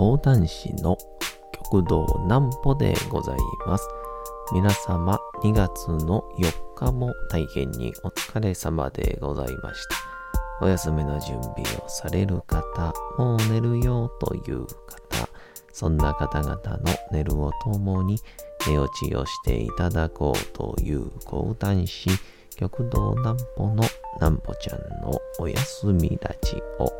[0.00, 0.96] 講談師の
[1.52, 3.86] 極道南歩でございます。
[4.50, 9.86] 皆様2月の4日も大変にお疲れ様でございまし
[10.58, 10.64] た。
[10.64, 11.52] お休みの準備
[11.84, 15.28] をされる方、もう寝るよという方、
[15.70, 16.78] そんな方々の
[17.12, 18.18] 寝るを共に
[18.66, 22.08] 寝落ちをしていただこうという講談師、
[22.56, 26.99] 極道南歩の南歩ちゃんのおやすみラジオ。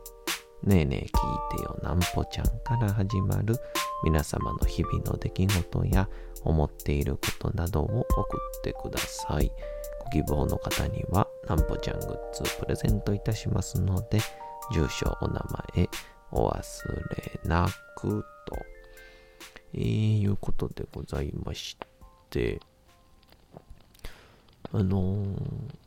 [0.63, 1.79] ねえねえ聞いてよ。
[1.81, 3.55] なんぽちゃんから始まる
[4.03, 6.07] 皆様の日々の出来事や
[6.43, 9.51] 思っていることなどを送ってください。
[10.03, 14.19] ご希望の方にはなんぽちゃんグッズプレゼントいたしますので、
[14.73, 15.43] 住所、お名
[15.75, 15.89] 前、
[16.31, 16.61] お忘
[17.15, 18.55] れなくと、
[19.73, 21.77] えー、いうことでございまし
[22.29, 22.59] て、
[24.71, 25.81] あのー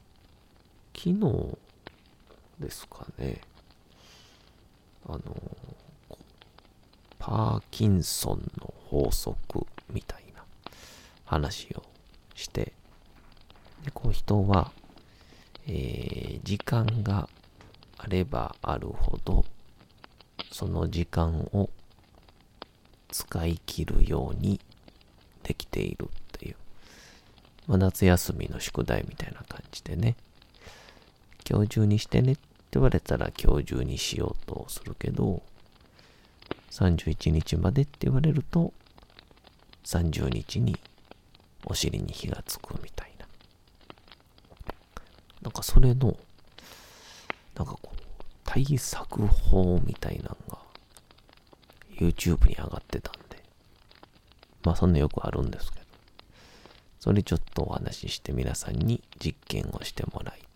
[0.96, 1.58] 昨日
[2.60, 3.40] ですかね、
[5.06, 5.20] あの
[7.18, 10.42] パーキンソンの法則みたいな
[11.24, 11.82] 話を
[12.34, 12.72] して、
[13.84, 14.72] でこう人は、
[15.66, 17.28] えー時間が
[17.96, 19.46] あればあるほど、
[20.52, 21.70] その時間を
[23.10, 24.60] 使い切るように
[25.42, 26.56] できているっていう、
[27.66, 30.16] まあ、夏休みの宿題みたいな感じでね、
[31.48, 32.32] 今日中にしてね。
[32.32, 35.42] って言われたら今日中にしようとするけど、
[36.70, 38.72] 31日までって言われると、
[39.84, 40.76] 30日に
[41.64, 43.26] お尻に火がつくみたいな。
[45.42, 46.16] なんかそれの、
[47.54, 47.98] なんかこう、
[48.44, 50.58] 対策法みたいなのが、
[51.96, 53.40] YouTube に上がってたんで、
[54.64, 55.86] まあそんなよくあるんですけど、
[56.98, 60.53] それちょっとお話しして皆さんに実験をしてもらいたい。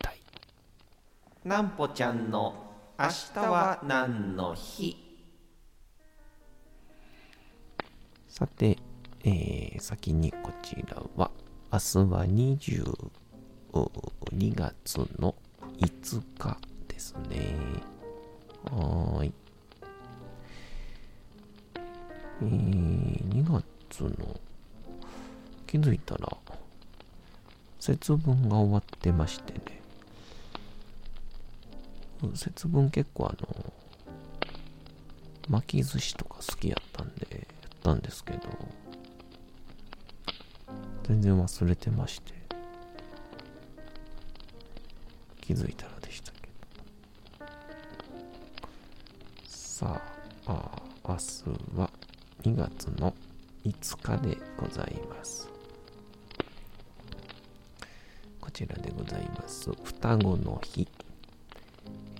[1.44, 2.53] なんぽちゃんの
[2.99, 4.97] 明日は何の日？
[8.26, 8.76] さて、
[9.25, 11.31] えー先にこちらは、
[11.72, 12.84] 明日は22
[14.56, 15.37] 月の
[15.78, 17.55] 5日ですね。
[18.72, 19.32] はい。
[22.43, 24.41] えー、2月の、
[25.69, 26.37] 気づいたら、
[27.78, 29.60] 節分が終わってましてね。
[32.34, 33.73] 節分結構あの、
[35.49, 38.41] 巻き寿司とか好きやったんで、やったんですけど、
[41.05, 42.34] 全然忘れてまして、
[45.41, 47.47] 気づいたらでしたけど。
[49.47, 50.03] さ
[50.47, 51.91] あ、あ明日は
[52.43, 53.15] 2月の
[53.65, 55.49] 5日でございます。
[58.41, 59.71] こちらでございます。
[59.85, 60.89] 双子の日。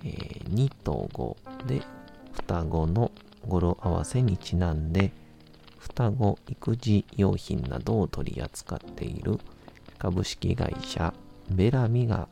[0.03, 1.81] えー2と5で
[2.33, 3.11] 双子の
[3.47, 5.11] 語呂合わせにちなんで
[5.77, 9.39] 双子育児用品などを取り扱っている
[9.97, 11.13] 株式会社
[11.49, 12.27] ベラミが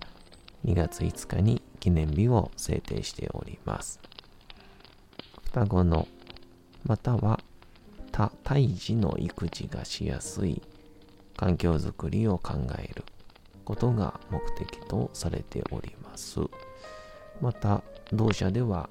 [0.66, 4.00] 2月5日に記念日を制定しております
[5.46, 6.08] 双子の
[6.86, 7.40] または
[8.12, 10.62] 多胎児の育児がしやすい
[11.36, 13.04] 環境づくりを考える
[13.64, 16.40] ことが目的とされております。
[17.42, 18.90] また同社では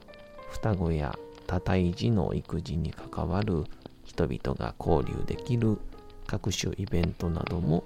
[0.51, 3.65] 双子や多胎児の育児に関わる
[4.05, 5.79] 人々が交流できる
[6.27, 7.85] 各種イベントなども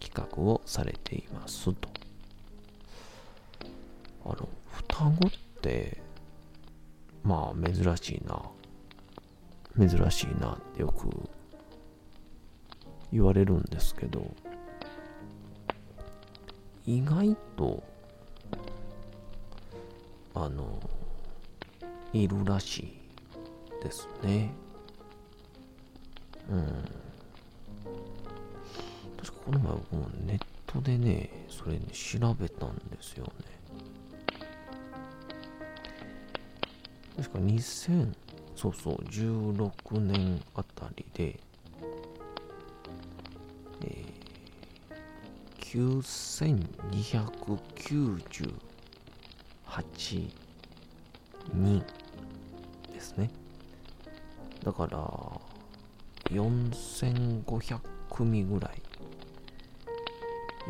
[0.00, 1.88] 企画をされていますと。
[4.24, 5.30] あの双子っ
[5.60, 6.00] て
[7.22, 8.42] まあ珍しいな。
[9.78, 11.08] 珍しいなってよく
[13.10, 14.34] 言われるんですけど
[16.86, 17.82] 意外と
[20.34, 20.80] あの、
[22.12, 22.94] いるらしい
[23.82, 24.50] ですね。
[26.50, 26.66] うん。
[29.18, 33.32] 確かこの前僕もネットでね、それね、調べたんですよね。
[37.16, 38.12] 確か2000、
[38.56, 41.38] そうそう、16年あたりで、
[43.84, 46.02] えー、
[47.76, 48.71] 9298
[49.72, 50.30] 8
[51.54, 51.82] 人
[52.92, 53.30] ですね。
[54.62, 54.98] だから
[56.30, 57.80] 4500
[58.10, 58.82] 組ぐらい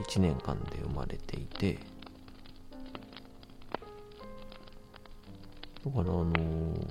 [0.08, 1.78] 1年間で生まれていて
[5.84, 6.86] だからあのー、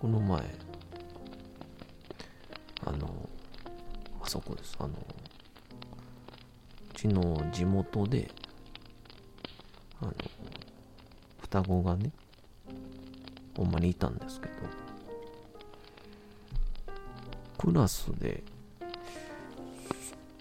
[0.00, 0.42] この前
[2.86, 3.28] あの
[4.22, 4.94] あそこですあのう
[6.94, 8.30] ちの地元で
[10.02, 10.14] あの
[11.42, 12.10] 双子がね
[13.56, 14.52] ほんまにいたんですけど
[17.58, 18.42] クラスで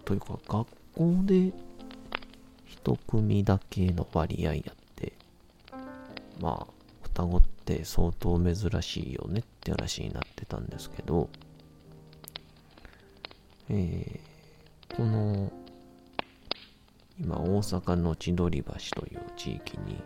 [0.05, 1.51] というか学校で
[2.65, 5.13] 一組だけの割合やって
[6.39, 6.73] まあ
[7.03, 11.29] 双子って相当珍しいよねって話になってたんですけど
[13.71, 15.51] えー、この
[17.19, 20.01] 今大阪の千鳥橋という地域に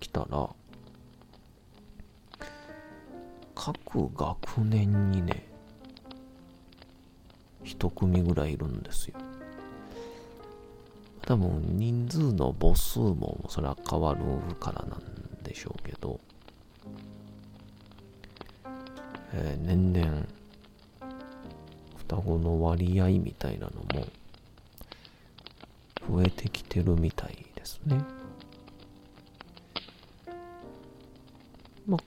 [0.00, 0.48] 来たら
[3.54, 5.46] 各学年にね
[7.62, 9.14] 一組ぐらいいるんですよ。
[11.22, 14.20] 多分人数の母数もそれは変わる
[14.56, 16.20] からなんでしょうけど、
[19.32, 20.26] えー、年々
[21.96, 24.06] 双子の割合みたいなのも
[26.08, 28.02] 増えてきてるみたいですね。
[31.86, 32.00] まあ、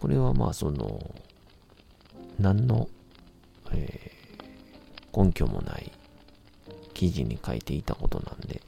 [0.00, 1.14] これはまあその、
[2.38, 2.88] 何の、
[3.72, 5.90] えー、根拠もない
[6.94, 8.60] 記事に書いていたことなんで、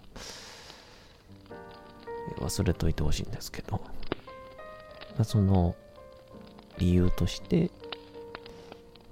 [2.41, 3.81] 忘れといてほしいんですけど、
[5.17, 5.75] まあ、その
[6.79, 7.71] 理由として、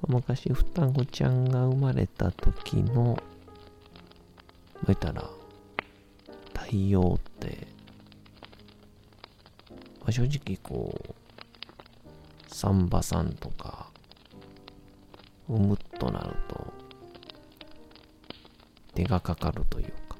[0.07, 3.19] 昔双子ちゃんが生まれた時の
[4.85, 5.29] 言ったら
[6.53, 7.67] 対応って、
[10.01, 11.15] まあ、正直こう
[12.55, 13.91] サンバさんとか
[15.49, 16.73] 産むとなると
[18.95, 20.17] 手がかかるというか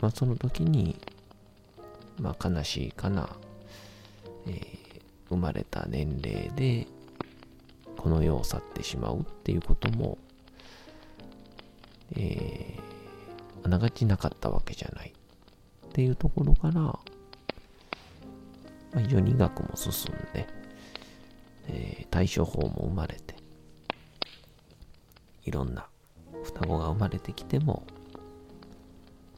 [0.00, 0.96] まあその時に
[2.20, 3.28] まあ悲しいかな、
[4.46, 6.86] えー、生まれた年齢で
[7.96, 10.18] この世を去ってしまうっていうことも、
[12.16, 12.89] えー、
[13.70, 15.14] ながちなかったわけじゃない
[15.88, 17.00] っていうところから、ま
[18.96, 20.46] あ、非常に医学も進んで、
[21.68, 23.34] えー、対処法も生まれて、
[25.44, 25.86] いろんな
[26.44, 27.84] 双子が生まれてきても、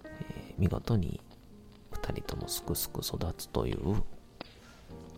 [0.04, 1.20] えー、見事に
[1.92, 4.02] 2人ともすくすく育つという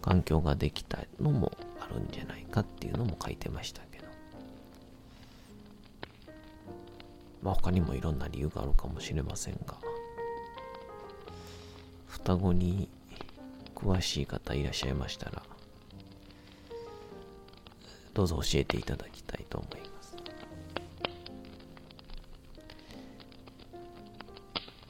[0.03, 3.94] 環境ができたのもあるんじゃないかっていうのも書いてましたけ
[7.44, 9.76] まあ他にもいろんな理由があるかもしれませんが
[12.08, 12.88] 双子に
[13.75, 15.43] 詳しい方いらっしゃいましたら
[18.14, 20.17] どうぞ教えていただきたいと思います。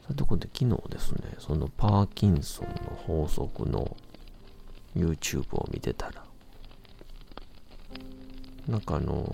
[0.06, 3.96] さてこで昨日ですねそのパーキンソンの法則の
[4.94, 6.22] YouTube を見てたら
[8.68, 9.24] なんかあの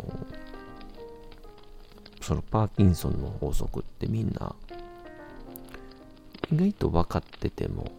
[2.20, 4.54] そのパーキンソンの法則ってみんな
[6.52, 7.90] 意外と分かってても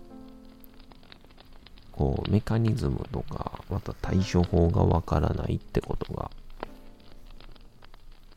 [1.92, 6.30] こうメカニズムとかまた対処法が分からないってことが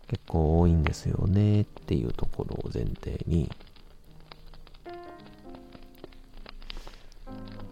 [0.08, 3.50] 結構多いんですよねっていうところを前提に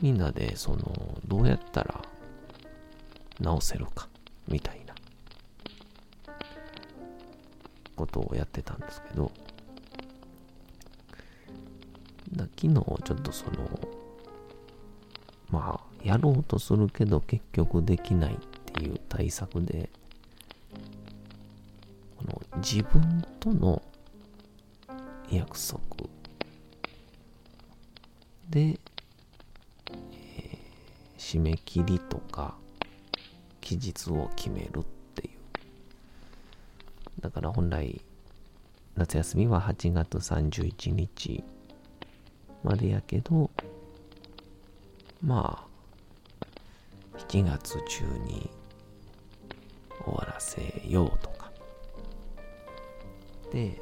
[0.00, 2.02] みんなでそのどうやったら
[3.40, 4.09] 治せるか
[4.49, 4.82] みたい
[8.02, 9.30] ことをやってたんですけど、
[12.37, 13.52] 昨日ちょっとその、
[15.50, 18.37] まあ、やろうとするけど結局できないっ
[18.75, 19.88] ていう対策で、
[22.16, 23.80] この自分との
[25.30, 25.80] 約束
[28.50, 32.56] で、えー、締め切りとか
[33.61, 34.85] 期日を決める
[37.35, 38.01] だから本来、
[38.95, 41.43] 夏休みは8月31日
[42.62, 43.51] までやけど、
[45.25, 46.47] まあ、
[47.17, 48.51] 7月中に
[50.05, 51.51] 終わらせようとか。
[53.51, 53.81] で、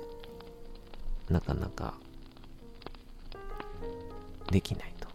[1.28, 1.94] なかなか
[4.52, 5.08] できないと。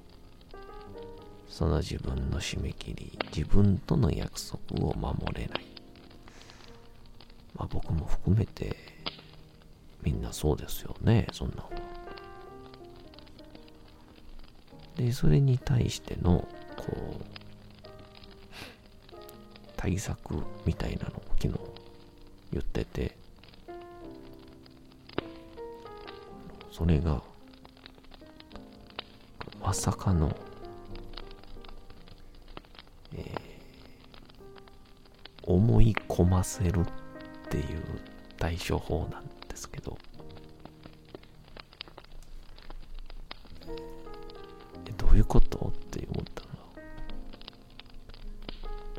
[1.48, 5.75] その自分の締め切り、自分との約束を守れない。
[7.56, 8.76] まあ僕も含めて
[10.04, 11.64] みんなそうですよね、そんな
[14.96, 16.48] で、それに対しての、
[16.78, 16.86] こ
[17.20, 17.24] う
[19.76, 20.36] 対策
[20.66, 21.60] みたいなのを昨日
[22.52, 23.18] 言ってて、
[26.72, 27.22] それが、
[29.62, 30.36] まさかの、
[33.16, 36.86] えー、思い込ませる
[37.46, 37.84] っていう
[38.38, 39.98] 対処法なんですけど、
[44.88, 45.72] えどういうこと？
[45.76, 46.44] って思った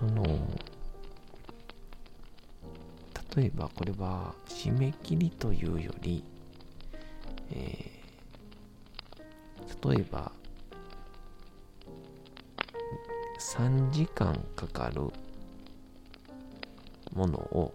[0.08, 0.48] の、あの、
[3.36, 6.24] 例えばこれは締め切りというより、
[7.50, 10.32] えー、例えば
[13.38, 15.02] 3時間かかる
[17.14, 17.74] ものを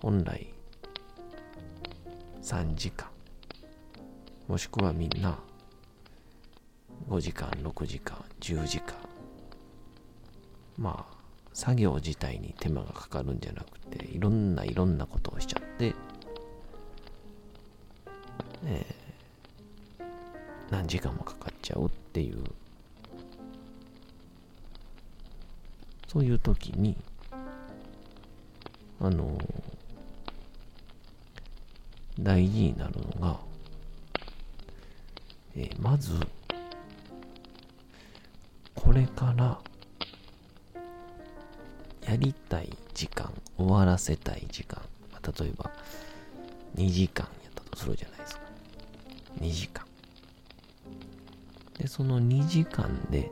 [0.00, 0.46] 本来
[2.42, 3.06] 3時間。
[4.48, 5.38] もしくはみんな
[7.08, 8.94] 5時間6時間10時間。
[10.78, 11.14] まあ
[11.52, 15.94] 作業自体に手間がかかるんじゃなくていろんないろんなことをしちゃって、
[18.64, 18.86] え、
[20.70, 22.42] 何時間もかかっちゃうっていう。
[26.08, 26.96] そういう時に
[28.98, 29.38] あの
[32.18, 33.40] 大事になるのが、
[35.56, 36.14] えー、まず
[38.74, 39.58] これから
[42.08, 45.70] やりたい時間、終わらせたい時間、ま、例えば
[46.76, 48.42] 2時間やったとするじゃないですか。
[49.40, 49.86] 2時間。
[51.78, 53.30] で、その2時間で、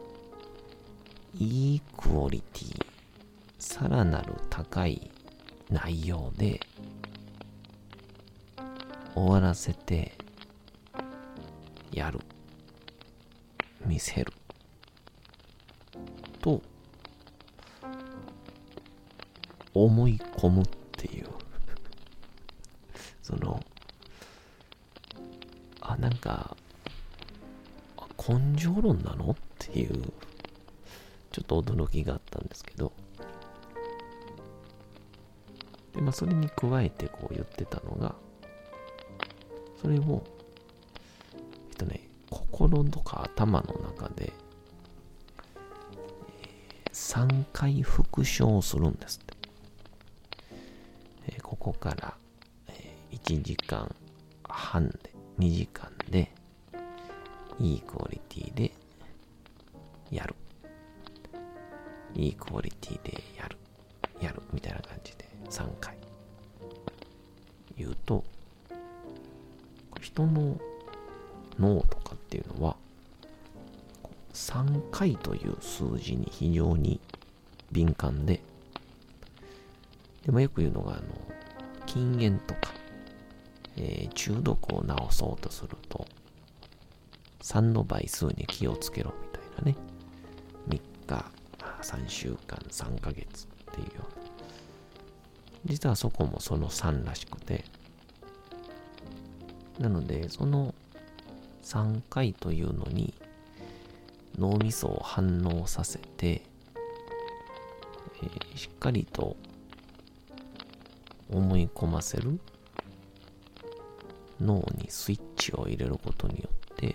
[1.35, 2.87] いいクオリティ、
[3.59, 5.11] さらなる高い
[5.71, 6.61] 内容で、
[9.15, 10.12] 終わらせて、
[11.93, 12.21] やる。
[13.85, 14.33] 見せる。
[16.41, 16.62] と、
[19.75, 21.29] 思い込むっていう
[23.23, 23.61] その、
[25.81, 26.57] あ、なんか、
[28.29, 30.12] 根性論なのっていう、
[31.31, 32.93] ちょっと驚きがあったんですけど、
[35.95, 38.15] で、まあ、それに加えてこう言ってたのが、
[39.81, 40.23] それを、
[41.71, 44.33] えっとね、心とか頭の中で、
[46.93, 49.39] 3回復唱するんですって。
[51.43, 52.15] ここから、
[52.69, 53.95] え1時間
[54.49, 56.33] 半で、2時間で、
[57.61, 58.73] いいクオリティで
[60.11, 60.35] やる。
[62.15, 63.58] いいクオリティでやる。
[71.59, 72.77] 脳とかっていうのは、
[74.33, 77.00] 3回という数字に非常に
[77.73, 78.41] 敏感で、
[80.25, 81.03] でもよく言うのが、あの、
[81.87, 82.73] 禁煙とか、
[83.77, 86.07] えー、中毒を治そうとすると、
[87.41, 89.77] 3の倍数に気をつけろみたいなね。
[90.69, 91.25] 3日、
[91.83, 94.29] 3週間、3ヶ月っていうような。
[95.65, 97.65] 実はそこもその3らしくて、
[99.79, 100.75] なので、その
[101.69, 103.13] 3回というのに
[104.39, 106.43] 脳みそを反応させて、
[108.23, 109.37] えー、しっかりと
[111.31, 112.41] 思い込ませる
[114.41, 116.95] 脳にスイッチを入れることによって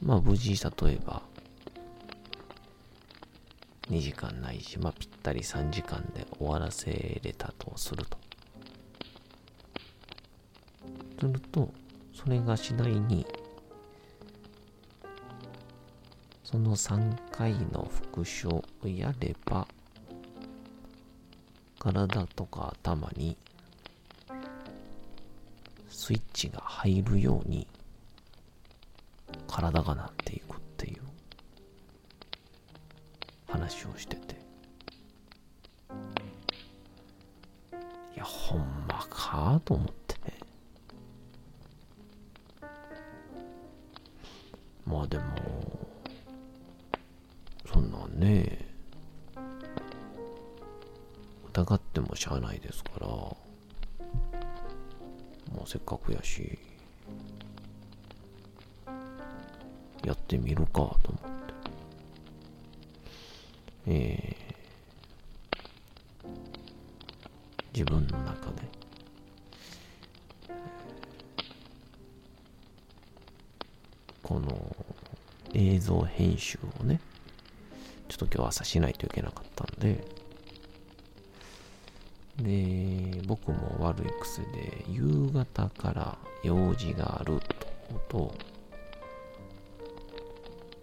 [0.00, 1.22] まあ無事例えば
[3.90, 8.18] 2時間ないし、まあ、ぴったり3時間で終わらせれたとすると。
[11.18, 11.72] すると、
[12.18, 13.24] それが次第に、
[16.42, 19.68] その3回の復唱をやれば、
[21.78, 23.36] 体とか頭に
[25.88, 27.68] スイッチが入るように
[29.46, 31.02] 体がなっていくっていう
[33.46, 34.36] 話をしてて。
[38.16, 40.07] いやほんまかと思って。
[51.78, 53.06] ってもしゃあないですから。
[53.06, 53.36] も
[55.64, 56.58] うせっかくやし。
[60.04, 61.54] やってみるかと思って。
[63.86, 66.28] えー、
[67.72, 68.68] 自分の中で。
[74.22, 74.76] この
[75.54, 77.00] 映像編集をね、
[78.08, 80.04] ちょっと今日朝しないといけなかったんで、
[82.38, 87.68] で、僕も悪い癖で、夕方から用事があると
[88.08, 88.34] と、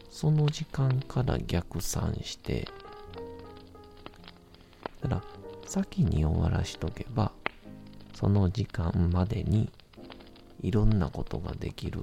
[0.10, 2.68] その時間から逆算して、
[5.02, 5.24] ただ、
[5.66, 7.32] 先に終わらしとけば、
[8.14, 9.70] その時間までに
[10.62, 12.00] いろんなことができる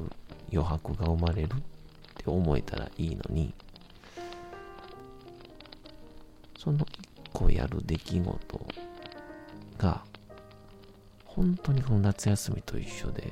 [0.52, 1.48] 余白が生まれるっ
[2.16, 3.54] て思えたらいいのに、
[6.58, 8.66] その一個やる出来事
[9.82, 10.04] が、
[11.24, 13.30] 本当にこの夏休みと一緒で、や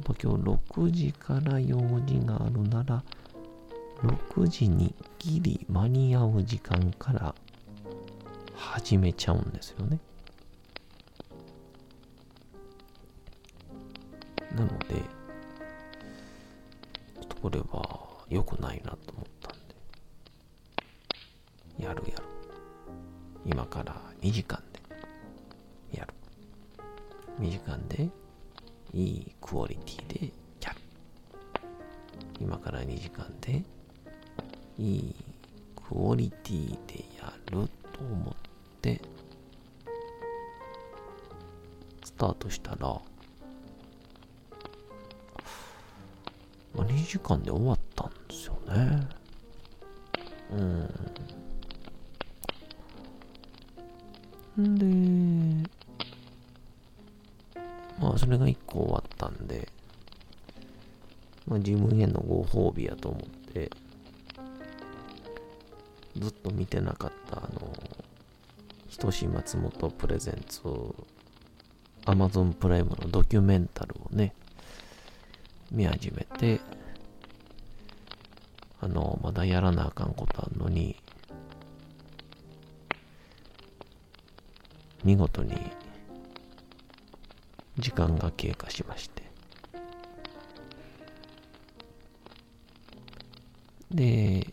[0.00, 3.02] っぱ今日6時から用事があるなら、
[4.02, 7.34] 6時にギリ間に合う時間から
[8.54, 9.98] 始めちゃうんですよね。
[14.54, 19.58] なので、ちょっとこれは良くないなと思ったん
[21.78, 22.24] で、やるやる。
[23.44, 24.59] 今から2時間。
[27.40, 28.08] 2時間で
[28.92, 30.32] いいクオリティで
[30.62, 30.76] やる。
[32.40, 33.62] 今から2時間で
[34.78, 35.14] いい
[35.76, 38.34] クオリティでやると思っ
[38.80, 39.00] て
[42.04, 43.00] スタートしたら
[46.74, 49.08] まあ、2時間で終わったんですよね。
[54.56, 54.62] う。
[54.62, 55.70] んで、
[58.00, 59.68] まあ、それが1個終わったんで、
[61.46, 63.70] まあ、自分へのご褒美やと思って、
[66.16, 67.72] ずっと見てなかった、あの、
[68.88, 70.62] ひとし松本プレゼンツ、
[72.06, 74.34] アマゾンプライムのドキュメンタルをね、
[75.70, 76.60] 見始めて、
[78.80, 80.96] あの、まだやらなあかんことあんのに、
[85.04, 85.54] 見事に
[87.80, 89.22] 時間が経過しまして。
[93.90, 94.46] で、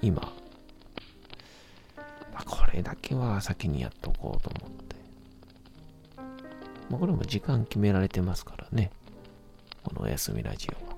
[0.00, 0.22] 今、
[2.32, 4.96] まあ、これだけは先にやっとこうと思って。
[6.88, 8.90] まあ、これも時間決められてますからね。
[9.82, 10.96] このおやすみラジオは。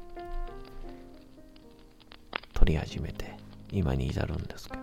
[2.53, 3.37] 撮り始めて、
[3.71, 4.83] 今に至るんですけど。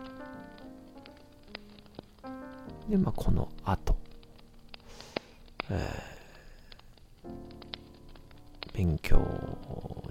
[2.90, 3.96] で、まあ、この後、
[5.70, 6.19] えー、
[8.80, 9.18] 勉強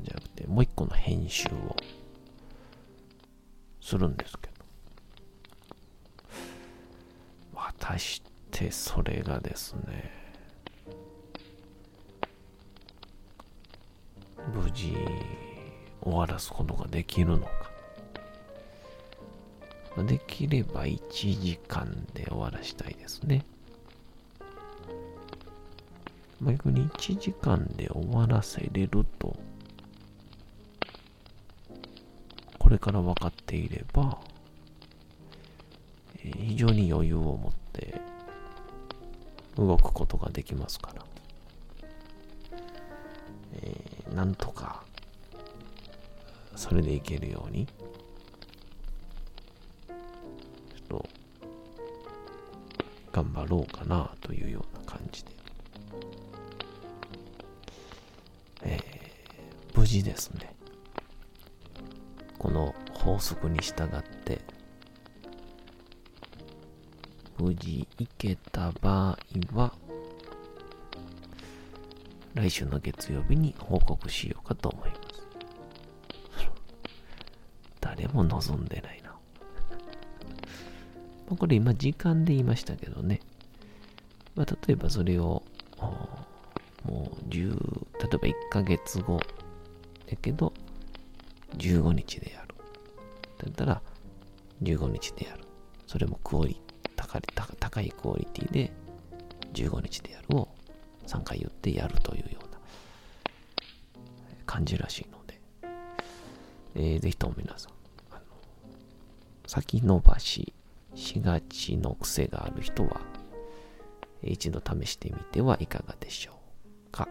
[0.03, 1.75] じゃなくて、もう一個の編集を
[3.81, 4.53] するんですけど。
[7.57, 10.13] 果たしてそれがですね、
[14.53, 14.95] 無事
[16.03, 17.53] 終わらすことができるのか。
[20.07, 23.47] できれば1時間で終わらしたいですね。
[26.41, 29.37] 逆に1時間で終わらせれると、
[32.59, 34.19] これから分かっていれば、
[36.17, 38.01] 非常に余裕を持って
[39.57, 41.05] 動くことができますから。
[43.61, 44.85] えー、なんとか、
[46.55, 51.09] それでいけるように、ちょっと、
[53.11, 54.78] 頑張ろうかなというような
[59.89, 60.55] 事ですね、
[62.39, 64.41] この法則に従って、
[67.39, 69.17] 無事行けた場合
[69.55, 69.73] は、
[72.35, 75.27] 来週の月曜日に報告しようかと思います。
[77.81, 79.17] 誰も望んでないな。
[81.35, 83.21] これ今時間で言いましたけどね。
[84.35, 85.43] まあ、例えばそれを、
[86.85, 89.19] もう10、例えば1ヶ月後
[90.29, 90.53] けど、
[91.57, 92.55] 15日でやる。
[93.39, 93.83] だったら、
[94.63, 95.45] 15日でやる。
[95.87, 96.61] それもクオリ
[96.97, 97.23] 高い
[97.59, 98.71] 高いクオリティで
[99.55, 100.49] 15日でやるを
[101.07, 102.59] 3回言ってやるというような
[104.45, 105.41] 感じらしいので、
[106.75, 107.73] えー、ぜひとも皆さん、
[108.11, 108.21] あの
[109.47, 110.53] 先延ばし
[110.95, 113.01] しがちの癖がある人は、
[114.23, 116.33] 一度試してみてはいかがでしょ
[116.89, 117.09] うか。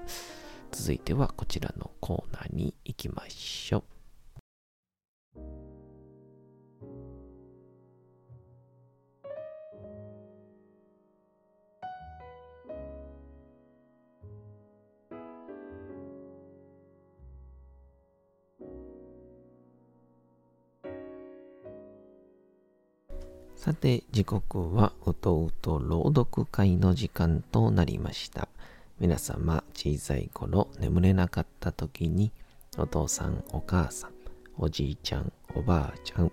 [0.72, 3.98] 続いてはこちらのコーナーに行きましょう。
[23.58, 28.48] さて時刻はうとうと朗読会の時間となりました
[29.00, 32.32] 皆様、小さい頃眠れなかった時に、
[32.80, 34.12] お父さん、お母さん、
[34.58, 36.32] おじいちゃん、おばあちゃん、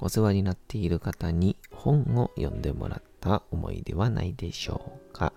[0.00, 5.32] お世話になっている方に本を読んでもらった思いではないでしょうか。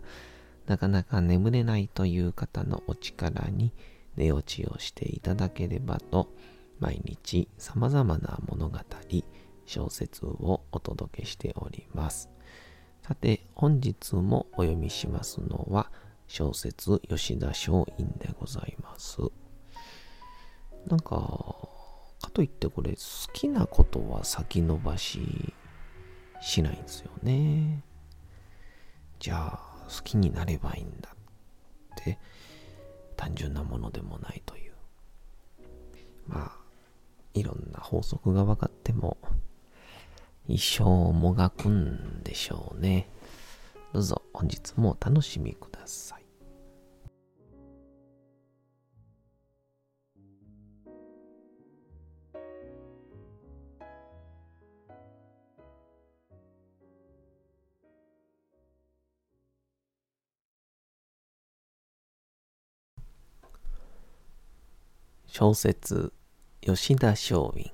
[0.65, 3.71] なかなか眠れないという方のお力に
[4.15, 6.33] 寝落ちをしていただければと、
[6.79, 8.79] 毎日様々な物語、
[9.67, 12.31] 小説をお届けしております。
[13.03, 15.91] さて、本日もお読みしますのは、
[16.27, 19.19] 小説吉田松陰でございます。
[20.87, 21.15] なんか、
[22.21, 25.53] かといってこれ、好きなことは先延ばし
[26.41, 27.83] しないんですよね。
[29.19, 32.19] じゃあ、好きになればいいんだって、
[33.15, 34.73] 単純なものでもないという。
[36.27, 36.57] まあ、
[37.33, 39.17] いろんな法則が分かっても、
[40.47, 43.09] 一生もがくんでしょうね。
[43.93, 46.14] どうぞ本日もお楽しみください。
[65.37, 66.13] 小説
[66.61, 67.73] 吉田松陰。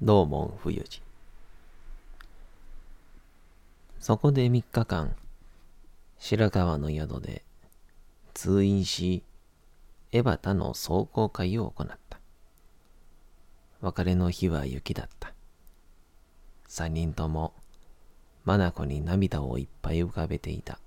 [0.00, 1.02] 道門冬治
[3.98, 5.16] そこで三日間
[6.20, 7.42] 白川の宿で
[8.32, 9.24] 通院し
[10.12, 12.20] 江端の壮行会を行った。
[13.80, 15.34] 別れの日は雪だった。
[16.68, 17.54] 三人とも
[18.44, 20.78] 眼に涙をいっぱい浮かべていた。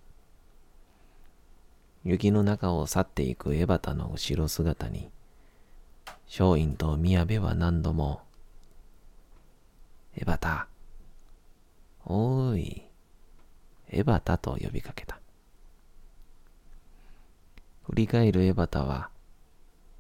[2.04, 5.10] 雪の中を去っていく江端の後ろ姿に
[6.28, 8.22] 松陰と宮部は何度も
[10.18, 10.68] エバタ。
[12.06, 12.84] おーい。
[13.90, 15.20] エバタと呼びかけた。
[17.84, 19.10] 振り返るエバタは、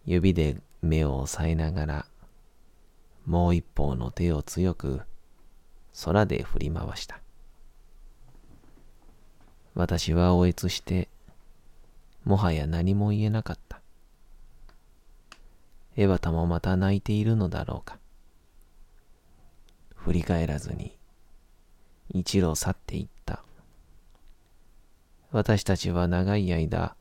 [0.05, 2.05] 指で目を押さえながら、
[3.25, 5.01] もう一方の手を強く
[6.03, 7.19] 空で振り回した。
[9.75, 11.07] 私はおえつして、
[12.23, 13.81] もはや何も言えなかった。
[15.95, 17.97] エバタもまた泣いているのだろうか。
[19.95, 20.97] 振り返らずに
[22.09, 23.43] 一路去っていった。
[25.31, 26.95] 私たちは長い間、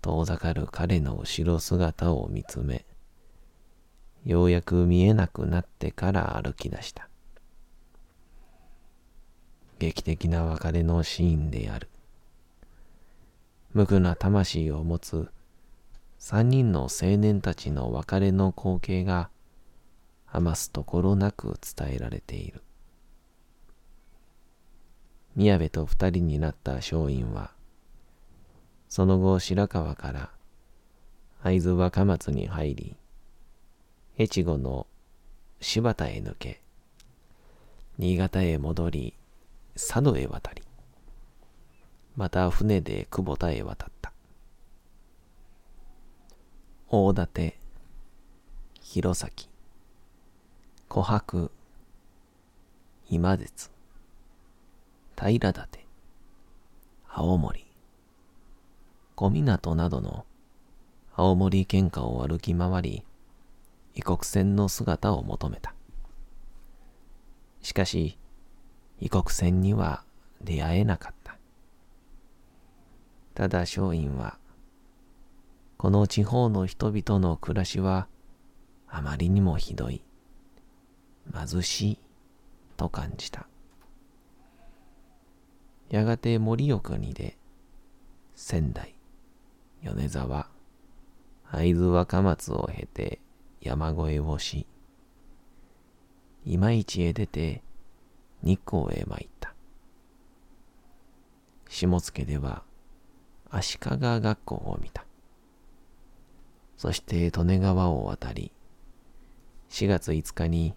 [0.00, 2.84] 遠ざかる彼の後ろ姿を見つめ、
[4.24, 7.08] ようやく見えなくなってから歩き出した。
[9.78, 11.88] 劇的な別れのシーンである。
[13.74, 15.28] 無垢な魂を持つ
[16.18, 19.30] 三人の青年たちの別れの光景が
[20.30, 22.62] 余すところなく伝えられている。
[25.34, 27.50] 宮部と二人になった松陰は、
[28.88, 30.30] その後白川から
[31.42, 32.96] 会津若松に入り、
[34.18, 34.86] 越後の
[35.60, 36.60] 柴田へ抜け、
[37.98, 39.14] 新潟へ戻り、
[39.74, 40.62] 佐渡へ渡り、
[42.14, 44.12] また船で久保田へ渡った。
[46.88, 47.58] 大館、
[48.82, 49.32] 弘前、
[50.90, 51.50] 琥珀、
[53.08, 53.70] 今絶、
[55.16, 55.86] 平館、
[57.08, 57.66] 青森、
[59.14, 60.26] 小湊などの
[61.14, 63.04] 青森県下を歩き回り、
[63.94, 65.74] 異国船の姿を求めた。
[67.62, 68.18] しかし、
[69.00, 70.04] 異国船には
[70.42, 71.21] 出会えなかった。
[73.34, 74.38] ただ松陰は、
[75.78, 78.06] この地方の人々の暮らしは
[78.86, 80.02] あまりにもひどい。
[81.32, 81.98] 貧しい
[82.76, 83.46] と感じた。
[85.88, 87.36] やがて森岡にで
[88.34, 88.94] 仙台、
[89.82, 90.48] 米沢、
[91.50, 93.20] 会津若松を経て
[93.60, 94.66] 山越えをし、
[96.44, 97.62] 今市へ出て
[98.42, 99.54] 日光へ参った。
[101.68, 102.62] 下野では
[103.52, 105.04] 足利学校を見た。
[106.78, 108.50] そして利根川を渡り、
[109.68, 110.74] 4月5日に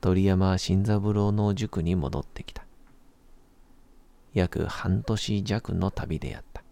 [0.00, 2.64] 鳥山新三郎の塾に戻ってきた。
[4.32, 6.62] 約半年弱の旅であった。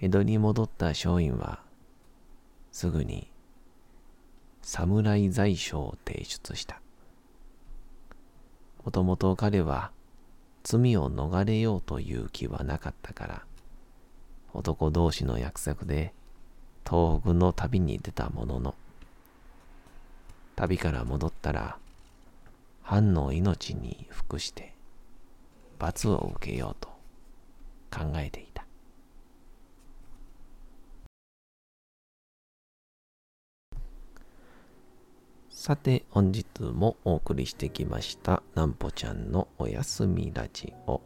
[0.00, 1.60] 江戸に戻った松陰は、
[2.72, 3.30] すぐに
[4.62, 6.80] 侍在所を提出した。
[8.84, 9.92] もともと彼は
[10.64, 13.42] 罪を逃れようという気はなかったから、
[14.54, 16.14] 男同士の約束で
[16.88, 18.74] 東北の旅に出たものの、
[20.56, 21.76] 旅から戻ったら、
[22.82, 24.72] 藩の命に服して
[25.78, 26.88] 罰を受けようと
[27.90, 28.63] 考えていた。
[35.64, 41.00] さて、本日もお送りしてきました、なんぽちゃんのおやすみラジオ。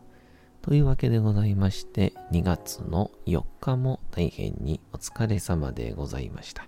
[0.62, 6.66] というわけでございまして、2月の4日も大変にお疲れ様でございました。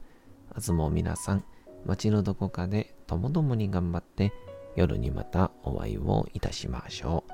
[0.56, 1.42] 明日も皆さん、
[1.84, 4.32] 街のどこかでともどもに頑張って、
[4.76, 7.24] 夜にまたお会いをいたしましょ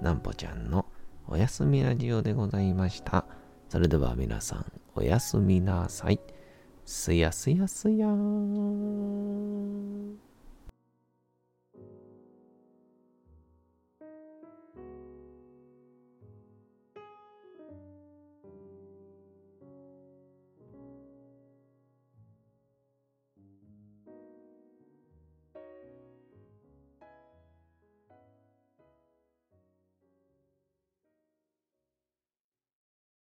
[0.00, 0.02] う。
[0.02, 0.86] なんぽちゃんの
[1.28, 3.26] おやすみラジオでございました。
[3.68, 6.18] それでは皆さん、おやすみなさい。
[6.86, 10.25] すやすやすやーん。